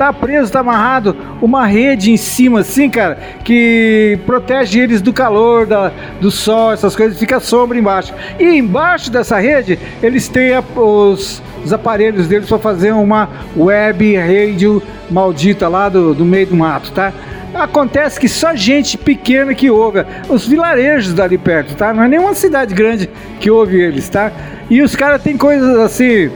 tá 0.00 0.14
preso, 0.14 0.50
tá 0.50 0.60
amarrado, 0.60 1.14
uma 1.42 1.66
rede 1.66 2.10
em 2.10 2.16
cima, 2.16 2.60
assim, 2.60 2.88
cara, 2.88 3.18
que 3.44 4.18
protege 4.24 4.80
eles 4.80 5.02
do 5.02 5.12
calor, 5.12 5.66
da, 5.66 5.92
do 6.22 6.30
sol, 6.30 6.72
essas 6.72 6.96
coisas, 6.96 7.18
fica 7.18 7.38
sombra 7.38 7.76
embaixo. 7.78 8.14
E 8.38 8.44
embaixo 8.56 9.10
dessa 9.10 9.38
rede, 9.38 9.78
eles 10.02 10.26
têm 10.26 10.54
a- 10.54 10.64
os, 10.74 11.42
os 11.62 11.70
aparelhos 11.70 12.26
deles 12.26 12.48
para 12.48 12.58
fazer 12.58 12.92
uma 12.92 13.28
web 13.54 14.16
radio 14.16 14.82
maldita 15.10 15.68
lá 15.68 15.90
do, 15.90 16.14
do 16.14 16.24
meio 16.24 16.46
do 16.46 16.56
mato, 16.56 16.90
tá? 16.92 17.12
Acontece 17.52 18.18
que 18.18 18.28
só 18.28 18.54
gente 18.54 18.96
pequena 18.96 19.52
que 19.54 19.70
ouve, 19.70 20.02
os 20.30 20.46
vilarejos 20.46 21.12
dali 21.12 21.36
perto, 21.36 21.76
tá? 21.76 21.92
Não 21.92 22.04
é 22.04 22.08
nenhuma 22.08 22.32
cidade 22.32 22.74
grande 22.74 23.10
que 23.38 23.50
ouve 23.50 23.78
eles, 23.78 24.08
tá? 24.08 24.32
E 24.70 24.80
os 24.80 24.96
caras 24.96 25.22
têm 25.22 25.36
coisas 25.36 25.76
assim. 25.78 26.30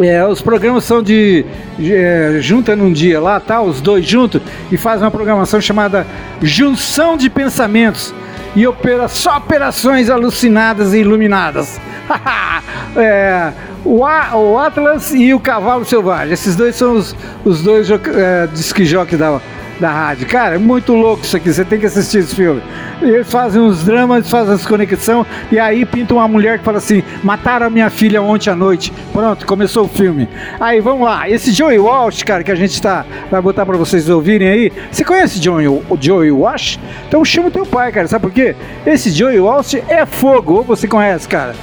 É, 0.00 0.26
os 0.26 0.40
programas 0.40 0.84
são 0.84 1.02
de, 1.02 1.44
é, 1.78 2.38
junta 2.40 2.74
num 2.74 2.92
dia 2.92 3.20
lá, 3.20 3.38
tá? 3.38 3.60
Os 3.60 3.80
dois 3.80 4.06
juntos 4.06 4.40
e 4.70 4.76
fazem 4.76 5.04
uma 5.04 5.10
programação 5.10 5.60
chamada 5.60 6.06
Junção 6.40 7.16
de 7.16 7.28
Pensamentos 7.28 8.14
e 8.54 8.66
opera 8.66 9.08
só 9.08 9.36
operações 9.36 10.08
alucinadas 10.08 10.94
e 10.94 10.98
iluminadas. 10.98 11.80
é, 12.96 13.52
o, 13.84 14.04
A, 14.04 14.36
o, 14.36 14.58
Atlas 14.58 15.12
e 15.12 15.34
o 15.34 15.40
Cavalo 15.40 15.84
Selvagem. 15.84 16.32
Esses 16.32 16.56
dois 16.56 16.76
são 16.76 16.96
os, 16.96 17.16
os 17.44 17.62
dois 17.62 17.90
é, 17.90 18.46
disc 18.46 18.78
jockeys 18.84 19.18
da, 19.18 19.40
da 19.82 19.90
rádio. 19.90 20.28
Cara, 20.28 20.54
é 20.54 20.58
muito 20.58 20.94
louco 20.94 21.24
isso 21.24 21.36
aqui, 21.36 21.52
você 21.52 21.64
tem 21.64 21.78
que 21.78 21.86
assistir 21.86 22.18
esse 22.18 22.34
filme. 22.34 22.62
Eles 23.02 23.30
fazem 23.30 23.60
uns 23.60 23.82
dramas, 23.82 24.30
fazem 24.30 24.54
as 24.54 24.64
conexões, 24.64 25.26
e 25.50 25.58
aí 25.58 25.84
pinta 25.84 26.14
uma 26.14 26.28
mulher 26.28 26.60
que 26.60 26.64
fala 26.64 26.78
assim: 26.78 27.02
mataram 27.22 27.66
a 27.66 27.70
minha 27.70 27.90
filha 27.90 28.22
ontem 28.22 28.48
à 28.48 28.54
noite. 28.54 28.92
Pronto, 29.12 29.44
começou 29.44 29.84
o 29.84 29.88
filme. 29.88 30.28
Aí 30.60 30.80
vamos 30.80 31.04
lá, 31.04 31.28
esse 31.28 31.52
Joey 31.52 31.80
Walsh, 31.80 32.22
cara, 32.22 32.44
que 32.44 32.52
a 32.52 32.54
gente 32.54 32.80
tá, 32.80 33.04
vai 33.28 33.42
botar 33.42 33.66
pra 33.66 33.76
vocês 33.76 34.08
ouvirem 34.08 34.48
aí. 34.48 34.72
Você 34.90 35.04
conhece 35.04 35.42
Joey, 35.42 35.66
o 35.66 35.98
Joey 36.00 36.30
Walsh? 36.30 36.78
Então 37.08 37.24
chama 37.24 37.48
o 37.48 37.50
teu 37.50 37.66
pai, 37.66 37.90
cara, 37.90 38.06
sabe 38.06 38.22
por 38.22 38.32
quê? 38.32 38.54
Esse 38.86 39.10
Joey 39.10 39.40
Walsh 39.40 39.74
é 39.88 40.06
fogo, 40.06 40.54
ou 40.54 40.62
você 40.62 40.86
conhece, 40.86 41.26
cara? 41.28 41.54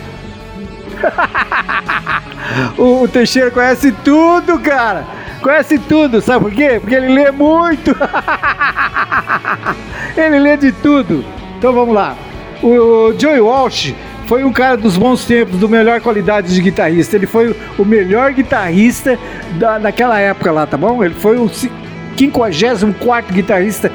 o, 2.77 3.03
o 3.03 3.07
Teixeira 3.07 3.49
conhece 3.49 3.93
tudo, 4.03 4.59
cara. 4.59 5.05
Conhece 5.41 5.79
tudo, 5.79 6.21
sabe 6.21 6.45
por 6.45 6.53
quê? 6.53 6.79
Porque 6.79 6.95
ele 6.95 7.09
lê 7.09 7.31
muito. 7.31 7.95
ele 10.17 10.39
lê 10.39 10.57
de 10.57 10.71
tudo. 10.71 11.23
Então 11.57 11.73
vamos 11.73 11.95
lá. 11.95 12.15
O, 12.61 13.13
Joey 13.17 13.39
Walsh 13.39 13.95
foi 14.25 14.43
um 14.43 14.51
cara 14.51 14.75
dos 14.75 14.97
bons 14.97 15.25
tempos, 15.25 15.59
do 15.59 15.69
melhor 15.69 16.01
qualidade 16.01 16.53
de 16.53 16.61
guitarrista. 16.61 17.15
Ele 17.15 17.25
foi 17.25 17.55
o 17.77 17.85
melhor 17.85 18.33
guitarrista 18.33 19.17
da, 19.57 19.79
daquela 19.79 20.19
época 20.19 20.51
lá, 20.51 20.67
tá 20.67 20.77
bom? 20.77 21.03
Ele 21.03 21.13
foi 21.13 21.37
o 21.37 21.49
54 21.49 23.33
guitarrista 23.33 23.91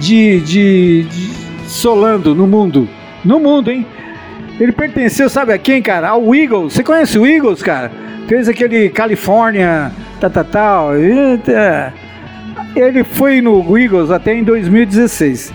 de, 0.00 0.40
de, 0.40 1.02
de 1.04 1.30
solando 1.66 2.34
no 2.34 2.46
mundo. 2.46 2.88
No 3.24 3.38
mundo, 3.38 3.70
hein? 3.70 3.86
Ele 4.60 4.72
pertenceu, 4.72 5.28
sabe 5.28 5.52
a 5.52 5.58
quem, 5.58 5.80
cara? 5.80 6.08
Ao 6.08 6.34
Eagles. 6.34 6.72
Você 6.72 6.82
conhece 6.82 7.18
o 7.18 7.26
Eagles, 7.26 7.62
cara? 7.62 7.92
Fez 8.26 8.48
aquele 8.48 8.90
California 8.90 9.92
tal, 10.20 10.30
tal, 10.30 10.44
tal. 10.44 10.90
Ele 12.74 13.04
foi 13.04 13.40
no 13.40 13.78
Eagles 13.78 14.10
até 14.10 14.34
em 14.34 14.42
2016. 14.42 15.52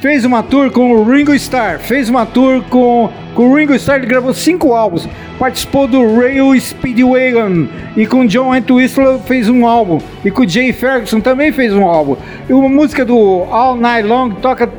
Fez 0.00 0.24
uma 0.24 0.42
tour 0.42 0.70
com 0.70 0.92
o 0.92 1.04
Ringo 1.04 1.32
Starr, 1.34 1.78
fez 1.78 2.10
uma 2.10 2.26
tour 2.26 2.62
com, 2.64 3.10
com 3.34 3.48
o 3.48 3.54
Ringo 3.56 3.72
Starr, 3.74 4.00
ele 4.00 4.06
gravou 4.06 4.34
cinco 4.34 4.74
álbuns, 4.74 5.08
participou 5.38 5.88
do 5.88 6.18
Rail 6.18 6.60
Speedwagon 6.60 7.68
e 7.96 8.06
com 8.06 8.26
John 8.26 8.54
Entwistle 8.54 9.18
fez 9.20 9.48
um 9.48 9.66
álbum 9.66 9.98
e 10.22 10.30
com 10.30 10.42
o 10.42 10.48
Jay 10.48 10.74
Ferguson 10.74 11.20
também 11.20 11.52
fez 11.52 11.72
um 11.72 11.84
álbum. 11.84 12.16
E 12.46 12.52
uma 12.52 12.68
música 12.68 13.02
do 13.02 13.44
All 13.50 13.76
Night 13.76 14.06
Long 14.06 14.30
toca 14.32 14.70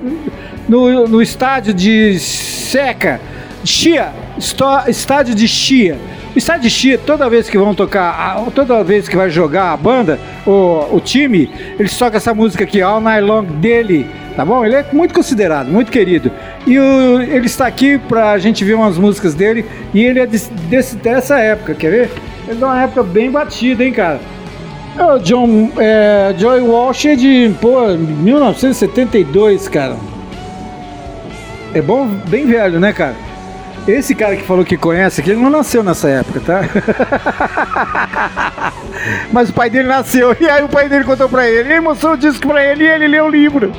no, 0.69 1.07
no 1.07 1.21
estádio 1.23 1.73
de 1.73 2.19
Seca, 2.19 3.19
Chia, 3.65 4.11
estádio 4.87 5.33
de 5.33 5.47
Chia. 5.47 5.97
O 6.35 6.37
estádio 6.37 6.63
de 6.63 6.69
Chia, 6.69 6.97
toda 6.97 7.29
vez 7.29 7.49
que 7.49 7.57
vão 7.57 7.73
tocar, 7.73 8.43
toda 8.53 8.83
vez 8.83 9.07
que 9.07 9.15
vai 9.15 9.29
jogar 9.29 9.71
a 9.71 9.77
banda, 9.77 10.19
o, 10.45 10.95
o 10.95 10.99
time, 10.99 11.49
eles 11.79 11.97
tocam 11.97 12.17
essa 12.17 12.33
música 12.33 12.63
aqui, 12.63 12.81
All 12.81 12.99
Night 12.99 13.25
Long 13.25 13.43
dele, 13.43 14.05
tá 14.35 14.45
bom? 14.45 14.65
Ele 14.65 14.75
é 14.75 14.85
muito 14.91 15.13
considerado, 15.13 15.67
muito 15.67 15.91
querido. 15.91 16.31
E 16.67 16.77
o, 16.77 17.21
ele 17.21 17.45
está 17.45 17.65
aqui 17.65 17.97
pra 17.97 18.37
gente 18.37 18.63
ver 18.63 18.73
umas 18.73 18.97
músicas 18.97 19.33
dele, 19.33 19.65
e 19.93 20.03
ele 20.03 20.19
é 20.19 20.27
desse, 20.27 20.51
dessa 20.97 21.39
época, 21.39 21.73
quer 21.73 21.89
ver? 21.89 22.11
Ele 22.47 22.61
é 22.61 22.65
uma 22.65 22.83
época 22.83 23.01
bem 23.01 23.31
batida, 23.31 23.83
hein, 23.83 23.93
cara? 23.93 24.19
O 24.97 25.19
John, 25.19 25.71
é, 25.77 26.35
Joy 26.37 26.61
Walsh 26.61 27.05
é 27.05 27.15
de, 27.15 27.55
pô, 27.59 27.87
1972, 27.87 29.67
cara. 29.67 29.95
É 31.73 31.81
bom, 31.81 32.07
bem 32.27 32.45
velho, 32.45 32.79
né, 32.79 32.93
cara? 32.93 33.24
Esse 33.87 34.15
cara 34.15 34.35
que 34.35 34.41
falou 34.43 34.65
que 34.65 34.77
conhece 34.77 35.21
aqui, 35.21 35.31
ele 35.31 35.41
não 35.41 35.49
nasceu 35.49 35.83
nessa 35.83 36.09
época, 36.09 36.39
tá? 36.39 36.61
Mas 39.31 39.49
o 39.49 39.53
pai 39.53 39.69
dele 39.69 39.87
nasceu, 39.87 40.35
e 40.39 40.49
aí 40.49 40.63
o 40.63 40.69
pai 40.69 40.89
dele 40.89 41.03
contou 41.03 41.29
pra 41.29 41.47
ele, 41.47 41.71
ele 41.71 41.79
mostrou 41.81 42.13
o 42.13 42.17
disco 42.17 42.47
pra 42.47 42.63
ele 42.65 42.83
e 42.83 42.87
ele 42.87 43.07
leu 43.07 43.25
o 43.25 43.29
livro. 43.29 43.71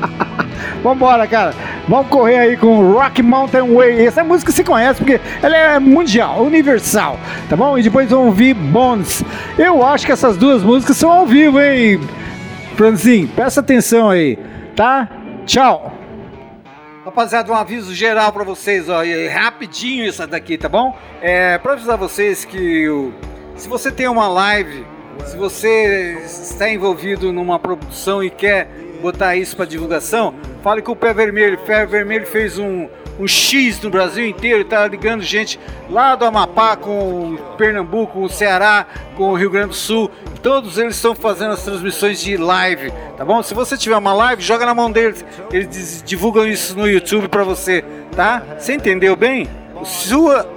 Vambora, 0.82 1.26
cara. 1.26 1.54
Vamos 1.86 2.08
correr 2.08 2.38
aí 2.38 2.56
com 2.56 2.92
Rock 2.92 3.22
Mountain 3.22 3.74
Way. 3.74 4.06
Essa 4.06 4.24
música 4.24 4.50
você 4.50 4.64
conhece 4.64 4.98
porque 4.98 5.20
ela 5.42 5.56
é 5.56 5.78
mundial, 5.78 6.42
universal, 6.42 7.18
tá 7.48 7.56
bom? 7.56 7.76
E 7.78 7.82
depois 7.82 8.08
vamos 8.08 8.26
ouvir 8.26 8.54
Bones. 8.54 9.22
Eu 9.58 9.84
acho 9.84 10.06
que 10.06 10.12
essas 10.12 10.38
duas 10.38 10.62
músicas 10.62 10.96
são 10.96 11.10
ao 11.10 11.26
vivo, 11.26 11.60
hein? 11.60 12.00
Franzinho, 12.76 13.28
presta 13.28 13.60
atenção 13.60 14.08
aí, 14.08 14.38
tá? 14.74 15.08
Tchau. 15.44 15.93
Rapaziada, 17.04 17.52
um 17.52 17.54
aviso 17.54 17.94
geral 17.94 18.32
para 18.32 18.44
vocês, 18.44 18.88
ó, 18.88 19.02
rapidinho 19.30 20.06
isso 20.06 20.26
daqui, 20.26 20.56
tá 20.56 20.70
bom? 20.70 20.96
É, 21.20 21.58
para 21.58 21.74
avisar 21.74 21.98
vocês 21.98 22.46
que 22.46 22.86
se 23.56 23.68
você 23.68 23.92
tem 23.92 24.08
uma 24.08 24.26
live, 24.26 24.86
se 25.26 25.36
você 25.36 26.22
está 26.24 26.70
envolvido 26.70 27.30
numa 27.30 27.58
produção 27.58 28.24
e 28.24 28.30
quer 28.30 28.68
botar 29.04 29.36
isso 29.36 29.54
para 29.54 29.66
divulgação, 29.66 30.34
fale 30.62 30.80
com 30.80 30.92
o 30.92 30.96
Pé 30.96 31.12
Vermelho. 31.12 31.56
O 31.56 31.66
Pé 31.66 31.84
Vermelho 31.84 32.26
fez 32.26 32.58
um, 32.58 32.88
um 33.20 33.28
X 33.28 33.78
no 33.82 33.90
Brasil 33.90 34.26
inteiro, 34.26 34.62
está 34.62 34.86
ligando 34.86 35.22
gente 35.22 35.60
lá 35.90 36.16
do 36.16 36.24
Amapá 36.24 36.74
com 36.74 37.36
Pernambuco, 37.58 38.14
com 38.14 38.22
o 38.24 38.28
Ceará, 38.30 38.86
com 39.14 39.30
o 39.30 39.34
Rio 39.34 39.50
Grande 39.50 39.68
do 39.68 39.74
Sul. 39.74 40.10
Todos 40.42 40.78
eles 40.78 40.96
estão 40.96 41.14
fazendo 41.14 41.52
as 41.52 41.62
transmissões 41.62 42.20
de 42.20 42.38
live, 42.38 42.90
tá 43.16 43.24
bom? 43.24 43.42
Se 43.42 43.52
você 43.52 43.76
tiver 43.76 43.96
uma 43.96 44.14
live, 44.14 44.42
joga 44.42 44.64
na 44.64 44.74
mão 44.74 44.90
deles. 44.90 45.22
Eles 45.52 46.02
divulgam 46.04 46.46
isso 46.46 46.76
no 46.76 46.88
YouTube 46.88 47.28
para 47.28 47.44
você, 47.44 47.84
tá? 48.16 48.42
Você 48.58 48.72
entendeu 48.72 49.14
bem? 49.14 49.46
Sua, 49.84 50.48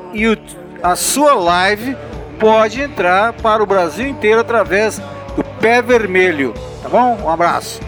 a 0.82 0.96
sua 0.96 1.34
live 1.34 1.98
pode 2.40 2.82
entrar 2.82 3.34
para 3.34 3.62
o 3.62 3.66
Brasil 3.66 4.08
inteiro 4.08 4.40
através 4.40 5.00
do 5.36 5.44
Pé 5.60 5.82
Vermelho, 5.82 6.54
tá 6.82 6.88
bom? 6.88 7.18
Um 7.26 7.30
abraço. 7.30 7.82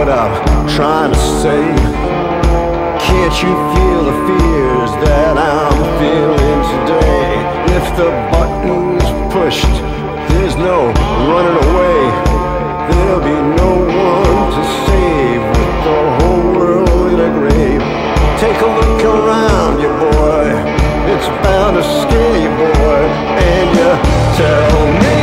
What 0.00 0.08
I'm 0.08 0.66
trying 0.66 1.12
to 1.12 1.18
say. 1.42 1.62
Can't 3.04 3.36
you 3.42 3.52
feel 3.72 4.00
the 4.08 4.16
fears 4.26 4.92
that 5.04 5.36
I'm 5.36 5.80
feeling 6.00 6.60
today? 6.72 7.36
If 7.76 7.84
the 8.00 8.10
button's 8.32 9.04
pushed, 9.30 9.76
there's 10.30 10.56
no 10.56 10.88
running 11.28 11.58
away. 11.68 12.00
There'll 12.88 13.20
be 13.20 13.38
no 13.60 13.70
one 14.08 14.39
Take 18.40 18.58
a 18.62 18.64
look 18.64 19.04
around 19.04 19.82
you, 19.82 19.88
boy. 19.88 20.48
It's 21.12 21.28
bound 21.44 21.76
to 21.76 21.82
scare 21.82 22.38
you, 22.40 22.48
boy. 22.48 23.02
And 23.36 23.76
you 23.76 23.90
tell 24.38 24.92
me. 25.02 25.19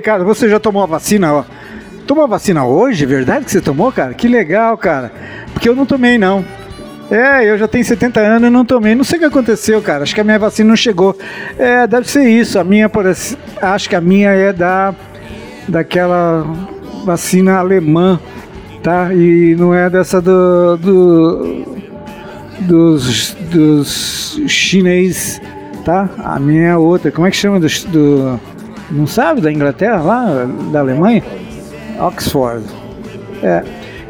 Cara, 0.00 0.24
você 0.24 0.48
já 0.48 0.58
tomou 0.58 0.82
a 0.82 0.86
vacina, 0.86 1.32
ó? 1.32 1.44
Tomou 2.06 2.24
a 2.24 2.26
vacina 2.26 2.64
hoje? 2.64 3.06
Verdade 3.06 3.44
que 3.44 3.50
você 3.50 3.60
tomou, 3.60 3.92
cara? 3.92 4.14
Que 4.14 4.26
legal, 4.26 4.76
cara. 4.76 5.12
Porque 5.52 5.68
eu 5.68 5.76
não 5.76 5.86
tomei, 5.86 6.18
não. 6.18 6.44
É, 7.10 7.44
eu 7.44 7.58
já 7.58 7.66
tenho 7.66 7.84
70 7.84 8.20
anos 8.20 8.48
e 8.48 8.50
não 8.50 8.64
tomei. 8.64 8.94
Não 8.94 9.04
sei 9.04 9.18
o 9.18 9.20
que 9.20 9.26
aconteceu, 9.26 9.82
cara. 9.82 10.04
Acho 10.04 10.14
que 10.14 10.20
a 10.20 10.24
minha 10.24 10.38
vacina 10.38 10.68
não 10.68 10.76
chegou. 10.76 11.16
É, 11.58 11.86
deve 11.86 12.08
ser 12.08 12.28
isso. 12.28 12.58
A 12.58 12.64
minha, 12.64 12.88
parece... 12.88 13.36
acho 13.60 13.88
que 13.88 13.96
a 13.96 14.00
minha 14.00 14.30
é 14.30 14.52
da 14.52 14.94
daquela 15.68 16.44
vacina 17.04 17.58
alemã, 17.58 18.18
tá? 18.82 19.14
E 19.14 19.54
não 19.56 19.72
é 19.72 19.88
dessa 19.88 20.20
do, 20.20 20.76
do 20.76 21.64
dos, 22.60 23.36
dos 23.50 24.40
chinês, 24.46 25.40
tá? 25.84 26.08
A 26.18 26.38
minha 26.38 26.68
é 26.68 26.76
outra. 26.76 27.10
Como 27.10 27.26
é 27.26 27.30
que 27.30 27.36
chama 27.36 27.60
do 27.60 28.40
não 28.90 29.06
sabe 29.06 29.40
da 29.40 29.52
Inglaterra 29.52 30.00
lá, 30.00 30.48
da 30.72 30.80
Alemanha? 30.80 31.22
Oxford. 31.98 32.64
É. 33.42 33.62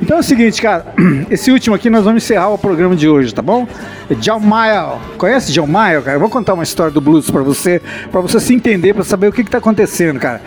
Então 0.02 0.16
é 0.16 0.20
o 0.20 0.22
seguinte, 0.22 0.62
cara, 0.62 0.86
esse 1.30 1.50
último 1.50 1.76
aqui 1.76 1.90
nós 1.90 2.04
vamos 2.04 2.24
encerrar 2.24 2.48
o 2.48 2.58
programa 2.58 2.96
de 2.96 3.08
hoje, 3.08 3.34
tá 3.34 3.42
bom? 3.42 3.66
É 4.08 4.14
John 4.14 4.40
Mayer. 4.40 4.98
Conhece 5.18 5.52
John 5.52 5.66
Mayer, 5.66 6.02
cara? 6.02 6.16
Eu 6.16 6.20
vou 6.20 6.30
contar 6.30 6.54
uma 6.54 6.62
história 6.62 6.90
do 6.90 7.00
blues 7.00 7.30
pra 7.30 7.42
você, 7.42 7.82
para 8.10 8.20
você 8.20 8.40
se 8.40 8.54
entender, 8.54 8.94
para 8.94 9.04
saber 9.04 9.28
o 9.28 9.32
que 9.32 9.44
que 9.44 9.50
tá 9.50 9.58
acontecendo, 9.58 10.18
cara. 10.18 10.40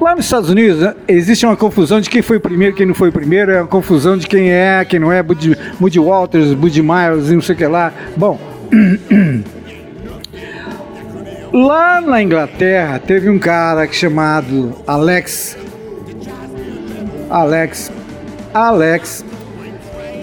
Lá 0.00 0.16
nos 0.16 0.24
Estados 0.24 0.48
Unidos 0.48 0.80
né, 0.80 0.94
existe 1.06 1.44
uma 1.44 1.56
confusão 1.56 2.00
de 2.00 2.08
quem 2.08 2.22
foi 2.22 2.40
primeiro 2.40 2.74
quem 2.74 2.86
não 2.86 2.94
foi 2.94 3.10
primeiro, 3.10 3.52
é 3.52 3.60
uma 3.60 3.68
confusão 3.68 4.16
de 4.16 4.26
quem 4.26 4.50
é, 4.50 4.82
quem 4.86 4.98
não 4.98 5.12
é, 5.12 5.22
Buddy, 5.22 5.54
Walters, 5.98 6.54
Buddy 6.54 6.80
e 6.80 6.82
não 6.82 7.42
sei 7.42 7.54
o 7.54 7.58
que 7.58 7.66
lá. 7.66 7.92
Bom, 8.16 8.40
lá 11.52 12.00
na 12.00 12.22
Inglaterra 12.22 12.98
teve 12.98 13.28
um 13.28 13.38
cara 13.38 13.90
chamado 13.92 14.74
Alex, 14.86 15.56
Alex, 17.28 17.92
Alex, 18.52 19.24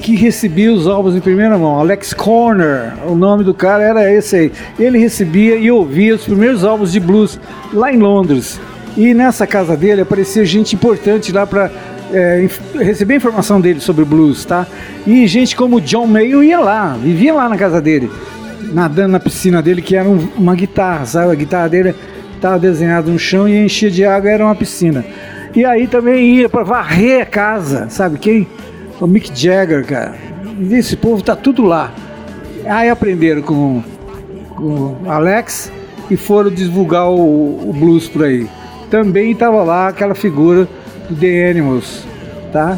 que 0.01 0.15
recebia 0.15 0.71
os 0.71 0.87
álbuns 0.87 1.15
em 1.15 1.19
primeira 1.19 1.57
mão, 1.57 1.79
Alex 1.79 2.13
Corner, 2.13 2.93
o 3.05 3.15
nome 3.15 3.43
do 3.43 3.53
cara 3.53 3.83
era 3.83 4.11
esse 4.11 4.35
aí. 4.35 4.51
Ele 4.79 4.97
recebia 4.97 5.55
e 5.55 5.69
ouvia 5.69 6.15
os 6.15 6.23
primeiros 6.23 6.63
álbuns 6.63 6.91
de 6.91 6.99
blues 6.99 7.39
lá 7.73 7.91
em 7.91 7.97
Londres. 7.97 8.59
E 8.95 9.13
nessa 9.13 9.45
casa 9.45 9.75
dele 9.77 10.01
aparecia 10.01 10.43
gente 10.45 10.75
importante 10.75 11.31
lá 11.31 11.45
para 11.45 11.69
é, 12.11 12.47
receber 12.75 13.15
informação 13.15 13.59
dele 13.59 13.79
sobre 13.79 14.05
blues, 14.05 14.45
tá? 14.45 14.65
E 15.05 15.27
gente 15.27 15.55
como 15.55 15.81
John 15.81 16.07
Mayo 16.07 16.43
ia 16.43 16.59
lá, 16.59 16.97
vivia 17.01 17.33
lá 17.33 17.49
na 17.49 17.57
casa 17.57 17.81
dele, 17.81 18.09
nadando 18.61 19.09
na 19.13 19.19
piscina 19.19 19.61
dele, 19.61 19.81
que 19.81 19.95
era 19.95 20.07
um- 20.07 20.27
uma 20.37 20.55
guitarra, 20.55 21.05
sabe? 21.05 21.31
A 21.31 21.35
guitarra 21.35 21.69
dele 21.69 21.95
estava 22.35 22.59
desenhada 22.59 23.09
no 23.11 23.17
chão 23.19 23.47
e 23.47 23.63
enchia 23.65 23.89
de 23.89 24.05
água, 24.05 24.29
era 24.29 24.43
uma 24.45 24.55
piscina. 24.55 25.05
E 25.55 25.65
aí 25.65 25.87
também 25.87 26.35
ia 26.35 26.49
para 26.49 26.63
varrer 26.63 27.21
a 27.21 27.25
casa, 27.25 27.87
sabe 27.89 28.17
quem? 28.19 28.47
O 28.99 29.07
Mick 29.07 29.31
Jagger, 29.33 29.85
cara. 29.85 30.15
E 30.59 30.73
esse 30.75 30.95
povo 30.95 31.21
tá 31.23 31.35
tudo 31.35 31.63
lá. 31.63 31.91
Aí 32.65 32.89
aprenderam 32.89 33.41
com, 33.41 33.81
o 34.59 34.97
Alex 35.07 35.71
e 36.09 36.17
foram 36.17 36.49
divulgar 36.49 37.09
o, 37.09 37.69
o 37.69 37.73
blues 37.73 38.07
por 38.07 38.23
aí. 38.23 38.47
Também 38.89 39.31
estava 39.31 39.63
lá 39.63 39.87
aquela 39.89 40.15
figura 40.15 40.67
do 41.09 41.15
The 41.15 41.49
Animals, 41.49 42.05
tá? 42.51 42.77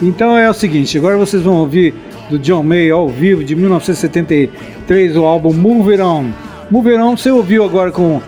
Então 0.00 0.36
é 0.36 0.48
o 0.48 0.54
seguinte, 0.54 0.96
agora 0.98 1.16
vocês 1.16 1.42
vão 1.42 1.54
ouvir 1.54 1.94
do 2.28 2.38
John 2.38 2.62
May 2.62 2.90
ao 2.90 3.08
vivo 3.08 3.44
de 3.44 3.54
1973 3.54 5.16
o 5.16 5.24
álbum 5.24 5.52
Move 5.52 5.92
It 5.92 6.02
On. 6.02 6.30
Move 6.70 6.90
It 6.90 7.00
On 7.00 7.16
você 7.16 7.30
ouviu 7.30 7.64
agora 7.64 7.90
com 7.90 8.20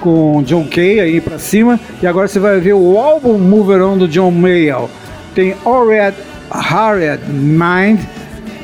com 0.00 0.42
John 0.42 0.66
Kay 0.66 1.00
aí 1.00 1.20
pra 1.20 1.38
cima 1.38 1.80
e 2.02 2.06
agora 2.06 2.28
você 2.28 2.38
vai 2.38 2.60
ver 2.60 2.74
o 2.74 2.98
álbum 2.98 3.38
Move 3.38 3.72
It 3.72 3.82
On 3.82 3.96
do 3.96 4.06
John 4.06 4.30
Mayall. 4.30 4.90
Tem 5.34 5.54
Already 5.64 6.16
Hard 6.50 7.20
Mind, 7.28 8.00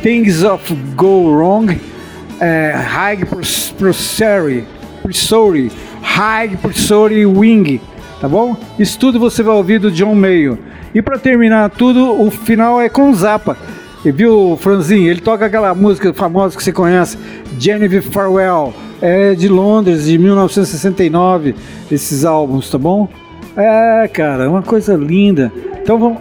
Things 0.03 0.45
of 0.45 0.75
Go 0.95 1.31
Wrong, 1.31 1.81
é, 2.41 2.73
High 2.77 3.25
Pursuit, 3.25 4.65
Pursuit, 5.03 5.73
High 6.03 6.57
Pursuit 6.57 7.27
Wing, 7.27 7.81
tá 8.21 8.29
bom? 8.29 8.57
Isso 8.79 8.99
tudo 8.99 9.19
você 9.19 9.43
vai 9.43 9.55
ouvir 9.55 9.79
do 9.79 9.91
John 9.91 10.15
Mayo. 10.15 10.59
E 10.95 11.01
para 11.01 11.19
terminar 11.19 11.71
tudo, 11.71 12.21
o 12.21 12.31
final 12.31 12.81
é 12.81 12.89
com 12.89 13.13
Zappa. 13.15 13.57
E 14.05 14.11
viu, 14.11 14.57
Franzinho? 14.61 15.11
Ele 15.11 15.21
toca 15.21 15.47
aquela 15.47 15.75
música 15.75 16.13
famosa 16.15 16.57
que 16.57 16.63
você 16.63 16.73
conhece, 16.73 17.19
Genevieve 17.59 18.11
Farwell, 18.11 18.73
é 19.01 19.35
de 19.35 19.49
Londres, 19.49 20.05
de 20.05 20.17
1969, 20.17 21.55
esses 21.91 22.25
álbuns, 22.25 22.71
tá 22.71 22.79
bom? 22.79 23.09
É, 23.57 24.09
cara, 24.09 24.49
uma 24.49 24.63
coisa 24.63 24.95
linda. 24.95 25.53
Então 25.83 25.99
vamos. 25.99 26.19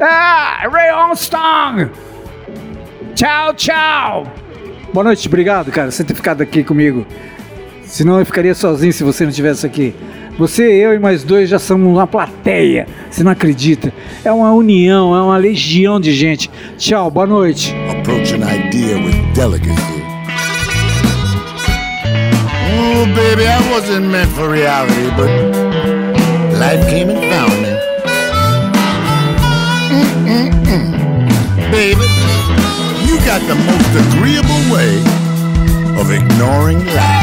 Ah, 0.00 0.68
Ray 0.70 0.90
Armstrong! 0.90 1.90
Tchau, 3.14 3.54
tchau! 3.54 4.26
Boa 4.92 5.04
noite, 5.04 5.26
obrigado, 5.26 5.70
cara, 5.72 5.90
você 5.90 6.04
ter 6.04 6.14
ficado 6.14 6.42
aqui 6.42 6.62
comigo. 6.62 7.06
Senão 7.84 8.18
eu 8.18 8.26
ficaria 8.26 8.54
sozinho 8.54 8.92
se 8.92 9.02
você 9.02 9.24
não 9.24 9.30
estivesse 9.30 9.66
aqui. 9.66 9.94
Você, 10.38 10.62
eu 10.62 10.94
e 10.94 10.98
mais 10.98 11.22
dois 11.22 11.48
já 11.48 11.58
somos 11.58 11.88
uma 11.88 12.06
plateia. 12.06 12.86
Você 13.10 13.22
não 13.22 13.32
acredita? 13.32 13.92
É 14.24 14.32
uma 14.32 14.52
união, 14.52 15.14
é 15.14 15.22
uma 15.22 15.36
legião 15.36 16.00
de 16.00 16.12
gente. 16.12 16.50
Tchau, 16.78 17.10
boa 17.10 17.26
noite. 17.26 17.74
approach 18.02 18.32
an 18.32 18.42
idea 18.42 18.96
with 18.96 19.14
delicacy. 19.32 20.02
Oh, 22.74 23.06
baby, 23.14 23.46
I 23.46 23.60
wasn't 23.70 24.06
meant 24.10 24.30
for 24.32 24.50
reality, 24.50 25.08
but 25.16 25.30
life 26.58 26.84
came 26.90 27.10
and 27.10 27.20
found 27.30 27.52
me. 27.62 27.72
Mm-mm-mm. 30.26 31.70
Baby, 31.70 32.08
you 33.06 33.16
got 33.24 33.40
the 33.46 33.54
most 33.54 33.90
agreeable 34.04 34.62
way 34.74 34.98
of 36.00 36.10
ignoring 36.10 36.84
life. 36.86 37.21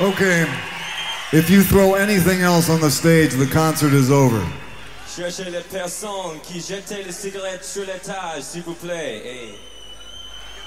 Okay. 0.00 0.46
If 1.30 1.50
you 1.50 1.62
throw 1.62 1.92
anything 1.92 2.40
else 2.40 2.70
on 2.70 2.80
the 2.80 2.90
stage, 2.90 3.34
the 3.34 3.46
concert 3.46 3.92
is 3.92 4.10
over. 4.10 4.42
Cherchez 5.06 5.50
les 5.50 5.60
personnes 5.60 6.40
qui 6.42 6.58
jetaient 6.58 7.04
les 7.04 7.12
cigarettes 7.12 7.64
sur 7.64 7.84
l'étage, 7.84 8.42
s'il 8.42 8.62
vous 8.62 8.74
plaît. 8.74 9.52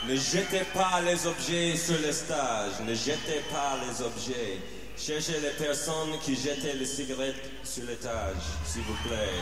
Ne 0.07 0.15
jetez 0.15 0.63
pas 0.75 1.01
les 1.03 1.25
objets 1.25 1.75
sur 1.75 1.95
le 2.05 2.11
stage. 2.11 2.73
Ne 2.85 2.93
jetez 2.93 3.41
pas 3.51 3.79
les 3.87 4.05
objets. 4.05 4.59
Cherchez 4.95 5.39
les 5.41 5.65
personnes 5.65 6.19
qui 6.21 6.35
jetaient 6.35 6.75
les 6.77 6.85
cigarettes 6.85 7.49
sur 7.63 7.85
l'étage, 7.85 8.43
s'il 8.63 8.83
vous 8.83 9.09
plaît. 9.09 9.33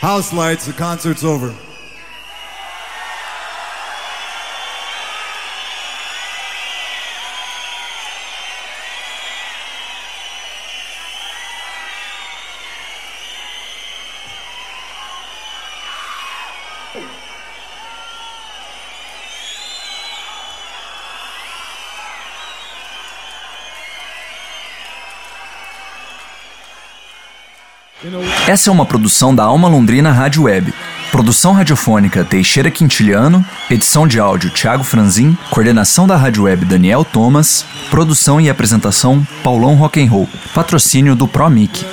House 0.00 0.32
lights, 0.32 0.64
the 0.66 0.72
concert's 0.72 1.24
over. 1.24 1.52
Essa 28.48 28.70
é 28.70 28.72
uma 28.72 28.86
produção 28.86 29.34
da 29.34 29.44
Alma 29.44 29.68
Londrina 29.68 30.10
Rádio 30.10 30.44
Web. 30.44 30.72
Produção 31.12 31.52
radiofônica 31.52 32.24
Teixeira 32.24 32.70
Quintiliano, 32.70 33.44
edição 33.68 34.08
de 34.08 34.18
áudio 34.18 34.48
Thiago 34.48 34.82
Franzin, 34.82 35.36
coordenação 35.50 36.06
da 36.06 36.16
Rádio 36.16 36.44
Web 36.44 36.64
Daniel 36.64 37.04
Thomas, 37.04 37.66
produção 37.90 38.40
e 38.40 38.48
apresentação 38.48 39.22
Paulão 39.44 39.74
Rock'n'Roll, 39.74 40.26
patrocínio 40.54 41.14
do 41.14 41.28
ProMic. 41.28 41.84